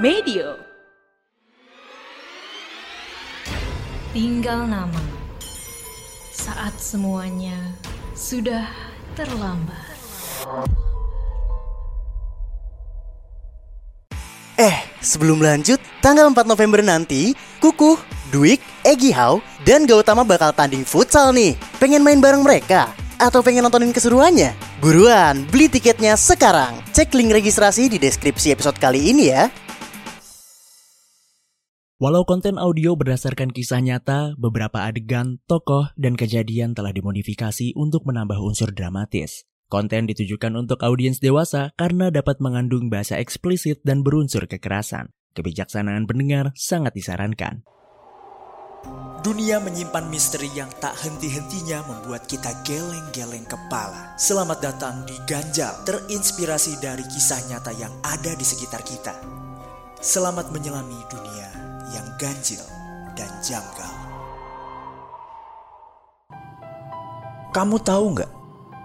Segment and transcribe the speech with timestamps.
[0.00, 0.56] Medio.
[4.16, 5.04] Tinggal nama.
[6.32, 7.76] Saat semuanya
[8.16, 8.64] sudah
[9.12, 9.92] terlambat.
[14.56, 14.72] Eh,
[15.04, 18.00] sebelum lanjut, tanggal 4 November nanti, Kukuh,
[18.32, 21.60] Dwik, Egi Hau, dan Gautama bakal tanding futsal nih.
[21.76, 22.88] Pengen main bareng mereka?
[23.20, 24.56] Atau pengen nontonin keseruannya?
[24.80, 26.80] Buruan, beli tiketnya sekarang.
[26.96, 29.52] Cek link registrasi di deskripsi episode kali ini ya.
[32.00, 38.40] Walau konten audio berdasarkan kisah nyata, beberapa adegan, tokoh, dan kejadian telah dimodifikasi untuk menambah
[38.40, 39.44] unsur dramatis.
[39.68, 45.12] Konten ditujukan untuk audiens dewasa karena dapat mengandung bahasa eksplisit dan berunsur kekerasan.
[45.36, 47.68] Kebijaksanaan pendengar sangat disarankan.
[49.20, 54.16] Dunia menyimpan misteri yang tak henti-hentinya membuat kita geleng-geleng kepala.
[54.16, 59.12] Selamat datang di Ganjal, terinspirasi dari kisah nyata yang ada di sekitar kita.
[60.00, 62.62] Selamat menyelami dunia yang ganjil
[63.18, 63.92] dan janggal.
[67.50, 68.32] Kamu tahu nggak?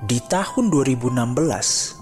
[0.10, 1.14] Di tahun 2016,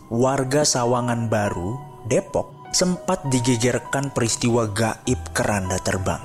[0.08, 1.76] warga Sawangan Baru,
[2.08, 6.24] Depok, sempat digegerkan peristiwa gaib keranda terbang.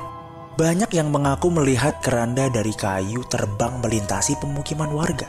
[0.55, 5.27] Banyak yang mengaku melihat keranda dari kayu terbang melintasi pemukiman warga.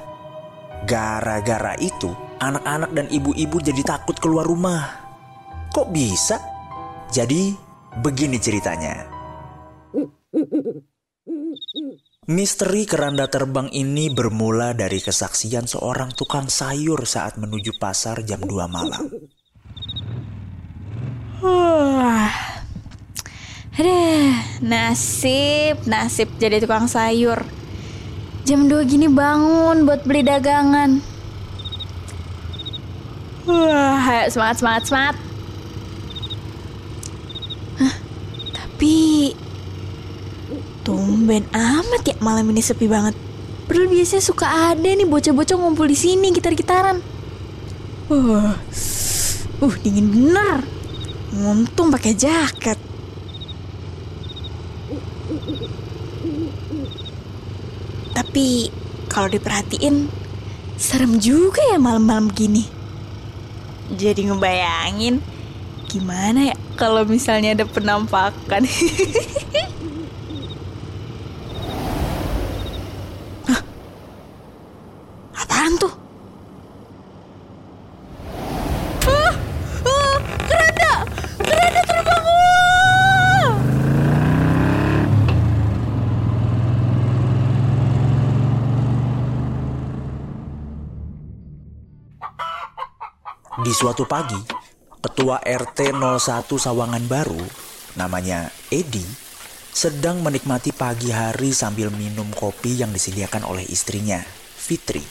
[0.85, 4.93] Gara-gara itu, anak-anak dan ibu-ibu jadi takut keluar rumah.
[5.73, 6.37] Kok bisa?
[7.09, 7.57] Jadi,
[8.05, 9.08] begini ceritanya.
[12.29, 18.69] Misteri keranda terbang ini bermula dari kesaksian seorang tukang sayur saat menuju pasar jam 2
[18.69, 19.09] malam.
[21.41, 22.29] Wah.
[23.81, 27.41] Aduh, nasib, nasib jadi tukang sayur.
[28.45, 31.01] Jam 2 gini bangun buat beli dagangan.
[33.49, 35.15] Wah, ayo semangat, semangat, semangat.
[37.81, 37.95] Hah,
[38.53, 39.33] tapi
[41.29, 43.13] tumben amat ya malam ini sepi banget.
[43.69, 47.05] Padahal biasanya suka ada nih bocah-bocah ngumpul di sini gitar-gitaran.
[48.09, 48.57] Wah,
[49.61, 50.65] uh, dingin bener.
[51.37, 52.81] Untung pakai jaket.
[58.17, 58.73] Tapi
[59.05, 60.09] kalau diperhatiin
[60.81, 62.65] serem juga ya malam-malam gini.
[63.93, 65.21] Jadi ngebayangin
[65.85, 68.65] gimana ya kalau misalnya ada penampakan.
[73.49, 73.61] Hah?
[75.33, 75.89] Apaan tuh?
[79.09, 79.33] Ah,
[79.89, 80.93] ah, keranda!
[81.41, 82.21] Keranda terbang!
[82.29, 83.49] Wah!
[93.59, 94.39] Di suatu pagi,
[95.03, 97.43] Ketua RT 01 Sawangan Baru,
[97.99, 99.03] namanya Edi,
[99.75, 104.23] sedang menikmati pagi hari sambil minum kopi yang disediakan oleh istrinya,
[104.55, 105.03] Fitri.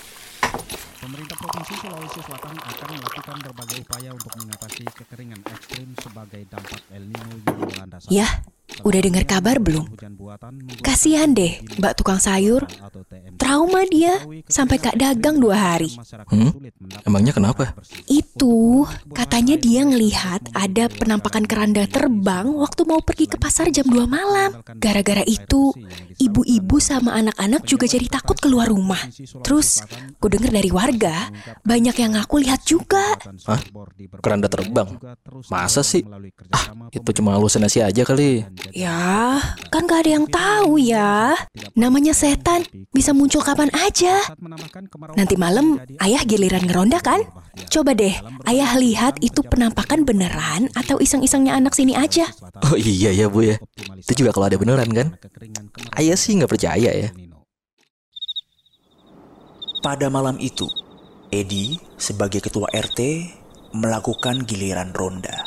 [0.98, 7.04] Pemerintah Provinsi Sulawesi Selatan akan melakukan berbagai upaya untuk mengatasi kekeringan ekstrim sebagai dampak El
[7.08, 8.28] Nino yang melanda saat Ya,
[8.84, 9.88] udah dengar kabar belum?
[10.84, 12.68] Kasihan deh Mbak tukang sayur.
[13.40, 14.20] Trauma dia
[14.52, 15.96] sampai gak dagang dua hari.
[16.28, 16.52] Hmm?
[17.08, 17.72] Emangnya kenapa?
[18.04, 18.27] Itu
[19.14, 24.62] katanya dia ngelihat ada penampakan keranda terbang waktu mau pergi ke pasar jam 2 malam.
[24.78, 25.74] Gara-gara itu,
[26.22, 29.00] ibu-ibu sama anak-anak juga jadi takut keluar rumah.
[29.42, 29.82] Terus,
[30.22, 31.30] ku denger dari warga,
[31.62, 33.18] banyak yang ngaku lihat juga.
[33.48, 33.60] Hah?
[34.22, 34.98] Keranda terbang?
[35.50, 36.04] Masa sih?
[36.54, 38.44] Ah, itu cuma halusinasi aja kali.
[38.74, 39.40] Ya,
[39.72, 41.34] kan gak ada yang tahu ya.
[41.74, 42.62] Namanya setan,
[42.94, 44.22] bisa muncul kapan aja.
[45.16, 47.24] Nanti malam, ayah giliran ngeronda kan?
[47.68, 48.14] Coba deh,
[48.48, 52.28] ayah lihat itu penampakan beneran atau iseng-isengnya anak sini aja.
[52.68, 53.56] Oh iya ya bu ya.
[54.00, 55.08] Itu juga kalau ada beneran kan?
[55.96, 57.08] Ayah sih nggak percaya ya.
[59.78, 60.66] Pada malam itu,
[61.30, 62.98] Edi sebagai ketua RT
[63.76, 65.46] melakukan giliran ronda.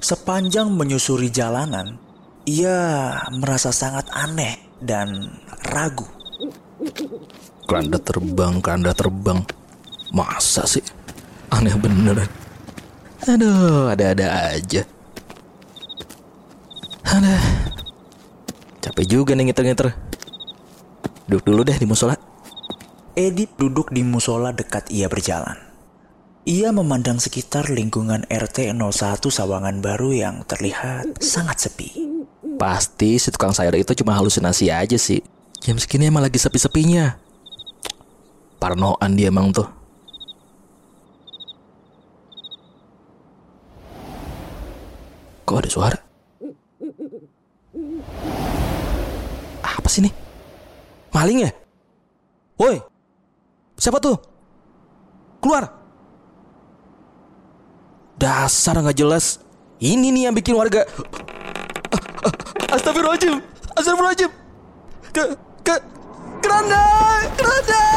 [0.00, 1.96] Sepanjang menyusuri jalanan,
[2.44, 5.32] ia merasa sangat aneh dan
[5.70, 6.08] ragu.
[7.68, 9.38] Keranda terbang, keranda terbang.
[10.10, 10.82] Masa sih?
[11.60, 12.24] Aneh beneran.
[13.28, 14.80] Aduh, ada-ada aja.
[17.04, 17.44] Aduh.
[18.80, 19.92] Capek juga nih ngiter-ngiter.
[21.28, 22.16] Duduk dulu deh di musola.
[23.12, 25.60] Edi duduk di musola dekat ia berjalan.
[26.48, 31.92] Ia memandang sekitar lingkungan RT 01 Sawangan Baru yang terlihat sangat sepi.
[32.56, 35.20] Pasti si tukang sayur itu cuma halusinasi aja sih.
[35.60, 37.20] Jam segini emang lagi sepi-sepinya.
[38.56, 39.79] Parnoan dia emang tuh.
[45.50, 45.98] Kok ada suara?
[49.66, 50.14] Apa sih nih?
[51.10, 51.50] Maling ya?
[52.54, 52.78] Woi,
[53.74, 54.14] siapa tuh?
[55.42, 55.74] Keluar!
[58.14, 59.42] Dasar nggak jelas.
[59.82, 60.86] Ini nih yang bikin warga.
[62.70, 63.42] Astagfirullahaladzim,
[63.74, 64.30] Astagfirullahaladzim.
[65.10, 65.34] Ke,
[65.66, 65.74] ke,
[66.46, 66.78] keranda,
[67.34, 67.89] keranda.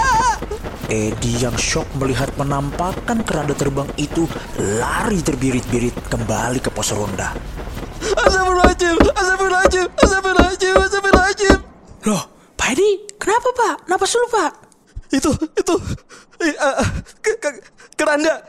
[0.92, 4.28] Edi yang shock melihat penampakan keranda terbang itu
[4.60, 7.32] lari terbirit-birit kembali ke pos ronda.
[8.04, 11.58] Astagfirullahaladzim, astagfirullahaladzim, astagfirullahaladzim, astagfirullahaladzim.
[12.04, 12.24] Loh,
[12.60, 13.76] Pak Edi, kenapa Pak?
[13.88, 14.52] Kenapa dulu Pak?
[15.14, 15.74] Itu, itu,
[16.44, 16.88] uh,
[17.22, 17.50] ke, ke,
[17.96, 18.44] keranda,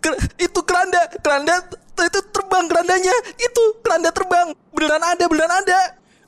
[0.00, 1.54] Ker- itu keranda, keranda,
[2.00, 5.80] itu terbang kerandanya, itu keranda terbang, beneran ada, beneran ada.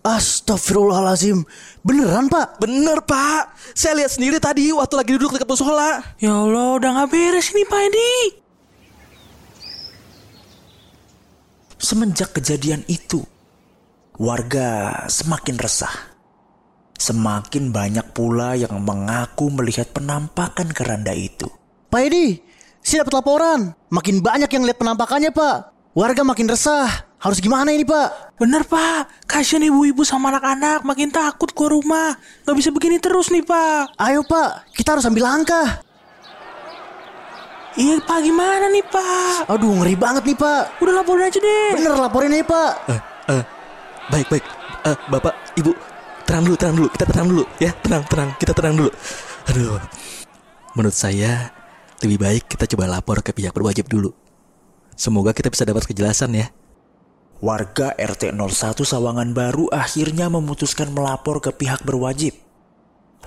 [0.02, 1.42] Astagfirullahalazim.
[1.82, 2.62] Beneran, Pak?
[2.62, 6.04] Bener pak, saya lihat sendiri tadi waktu lagi duduk dekat musola.
[6.22, 8.14] Ya Allah, udah nggak beres ini Pak Edi.
[11.78, 13.22] Semenjak kejadian itu,
[14.18, 15.94] warga semakin resah.
[16.98, 21.46] Semakin banyak pula yang mengaku melihat penampakan keranda itu.
[21.86, 22.42] Pak Edi,
[22.82, 23.60] saya dapat laporan.
[23.88, 25.56] Makin banyak yang lihat penampakannya, Pak.
[25.94, 26.90] Warga makin resah.
[27.22, 28.27] Harus gimana ini, Pak?
[28.38, 32.14] Bener pak, kasihan ibu-ibu sama anak-anak makin takut keluar rumah.
[32.46, 33.98] Gak bisa begini terus nih pak.
[33.98, 34.70] Ayo, Pak.
[34.74, 35.82] Kita harus ambil langkah.
[37.78, 39.46] Iya pak, gimana nih pak?
[39.46, 40.82] Aduh, ngeri banget nih, Pak.
[40.82, 41.78] Udah laporin aja deh.
[41.78, 42.72] Bener laporin aja, Pak.
[42.90, 43.00] Eh,
[43.38, 43.42] eh,
[44.10, 44.44] baik baik,
[44.88, 45.74] Eh, bapak, ibu,
[46.22, 48.90] tenang dulu, tenang dulu, kita tenang dulu, ya, tenang, tenang, kita tenang dulu.
[49.50, 49.78] Aduh,
[50.78, 51.50] menurut saya
[52.00, 54.14] lebih baik kita coba lapor ke pihak berwajib dulu.
[54.94, 56.46] Semoga kita bisa dapat kejelasan ya.
[57.38, 62.34] Warga RT 01 Sawangan Baru akhirnya memutuskan melapor ke pihak berwajib.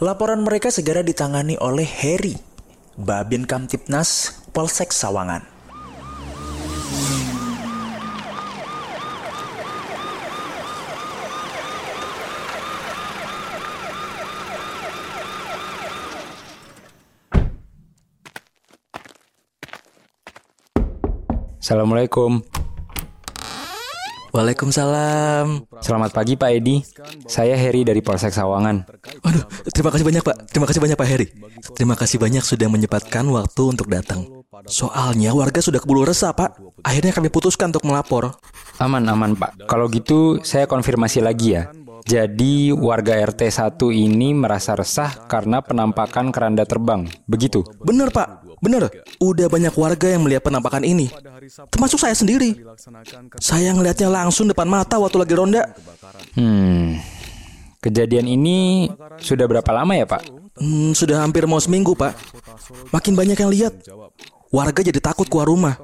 [0.03, 2.35] Laporan mereka segera ditangani oleh Heri,
[2.99, 5.47] Babin Kamtipnas Polsek Sawangan.
[21.63, 22.60] Assalamualaikum.
[24.31, 25.67] Waalaikumsalam.
[25.83, 26.79] Selamat pagi Pak Edi.
[27.27, 28.87] Saya Heri dari Polsek Sawangan.
[29.27, 29.43] Waduh,
[29.75, 30.35] terima kasih banyak Pak.
[30.47, 31.27] Terima kasih banyak Pak Heri.
[31.75, 34.23] Terima kasih banyak sudah menyempatkan waktu untuk datang.
[34.71, 36.63] Soalnya warga sudah keburu resah Pak.
[36.79, 38.39] Akhirnya kami putuskan untuk melapor.
[38.79, 39.67] Aman aman Pak.
[39.67, 41.67] Kalau gitu saya konfirmasi lagi ya.
[42.01, 47.05] Jadi warga RT 1 ini merasa resah karena penampakan keranda terbang.
[47.29, 47.61] Begitu.
[47.77, 48.87] Bener Pak, bener.
[49.17, 51.09] Udah banyak warga yang melihat penampakan ini.
[51.73, 52.61] Termasuk saya sendiri.
[53.41, 55.73] Saya ngelihatnya langsung depan mata waktu lagi ronda.
[56.37, 57.01] Hmm.
[57.81, 58.87] Kejadian ini
[59.17, 60.21] sudah berapa lama ya Pak?
[60.61, 62.13] Hmm, sudah hampir mau seminggu Pak.
[62.93, 63.73] Makin banyak yang lihat.
[64.51, 65.79] Warga jadi takut keluar rumah.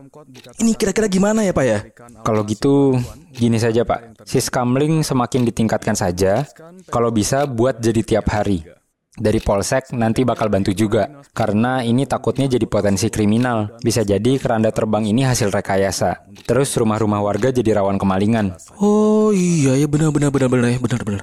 [0.59, 1.79] Ini kira-kira gimana ya Pak ya?
[2.21, 2.99] Kalau gitu,
[3.33, 4.27] gini saja Pak.
[4.27, 6.43] Siskamling semakin ditingkatkan saja.
[6.91, 8.76] Kalau bisa buat jadi tiap hari.
[9.17, 11.09] Dari Polsek nanti bakal bantu juga.
[11.33, 13.81] Karena ini takutnya jadi potensi kriminal.
[13.81, 16.29] Bisa jadi keranda terbang ini hasil rekayasa.
[16.45, 18.53] Terus rumah-rumah warga jadi rawan kemalingan.
[18.77, 21.21] Oh iya ya benar benar benar benar ya benar benar.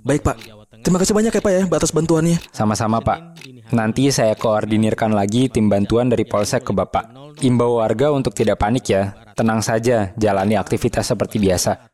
[0.00, 0.36] Baik Pak.
[0.80, 2.40] Terima kasih banyak ya Pak ya atas bantuannya.
[2.48, 3.36] Sama-sama Pak.
[3.76, 7.36] Nanti saya koordinirkan lagi tim bantuan dari Polsek ke Bapak.
[7.44, 9.12] Imbau warga untuk tidak panik ya.
[9.32, 11.91] Tenang saja, jalani aktivitas seperti biasa.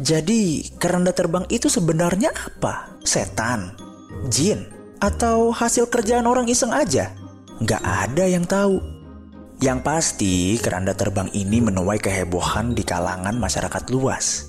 [0.00, 2.88] Jadi, keranda terbang itu sebenarnya apa?
[3.04, 3.76] Setan?
[4.32, 4.64] Jin?
[4.96, 7.12] Atau hasil kerjaan orang iseng aja?
[7.60, 8.80] Nggak ada yang tahu.
[9.60, 14.48] Yang pasti, keranda terbang ini menuai kehebohan di kalangan masyarakat luas.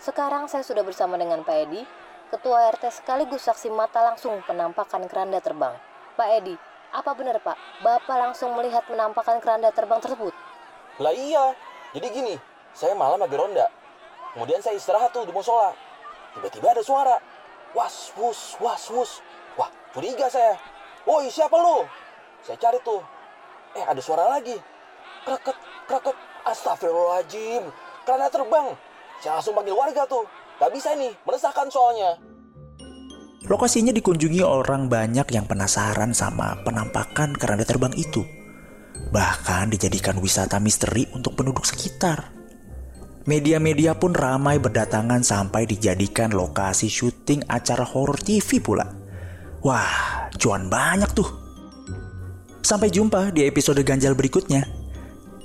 [0.00, 1.84] Sekarang saya sudah bersama dengan Pak Edi,
[2.32, 5.76] Ketua RT sekaligus saksi mata langsung penampakan keranda terbang.
[6.16, 6.56] Pak Edi,
[6.88, 7.84] apa benar Pak?
[7.84, 10.32] Bapak langsung melihat penampakan keranda terbang tersebut?
[10.96, 11.52] Lah iya,
[11.92, 12.40] jadi gini,
[12.72, 13.68] saya malam lagi ronda.
[14.32, 15.76] Kemudian saya istirahat tuh di musola.
[16.32, 17.20] Tiba-tiba ada suara.
[17.76, 19.12] Was, wus, was, wus.
[19.60, 20.56] Wah, curiga saya.
[21.04, 21.84] Woi, siapa lu?
[22.40, 23.04] Saya cari tuh.
[23.76, 24.56] Eh, ada suara lagi.
[25.28, 26.16] Kreket, kreket.
[26.48, 27.68] Astagfirullahaladzim.
[28.08, 28.72] Keranda terbang.
[29.20, 30.24] Saya langsung panggil warga tuh.
[30.62, 32.22] Gak bisa nih, meresahkan soalnya.
[33.50, 38.22] Lokasinya dikunjungi orang banyak yang penasaran sama penampakan keranda terbang itu.
[39.10, 42.30] Bahkan dijadikan wisata misteri untuk penduduk sekitar.
[43.26, 48.86] Media-media pun ramai berdatangan sampai dijadikan lokasi syuting acara horor TV pula.
[49.66, 51.26] Wah, cuan banyak tuh.
[52.62, 54.62] Sampai jumpa di episode ganjil berikutnya.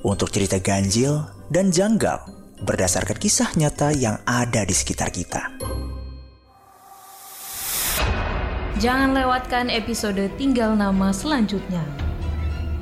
[0.05, 5.57] Untuk cerita ganjil dan janggal berdasarkan kisah nyata yang ada di sekitar kita.
[8.77, 11.81] Jangan lewatkan episode Tinggal Nama selanjutnya.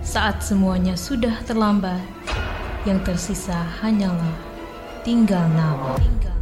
[0.03, 2.03] Saat semuanya sudah terlambat,
[2.86, 4.36] yang tersisa hanyalah
[5.01, 5.98] tinggal nama.
[5.98, 6.35] Tinggal